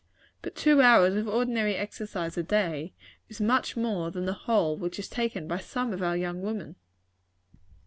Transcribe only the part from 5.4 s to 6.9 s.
by some of our young women.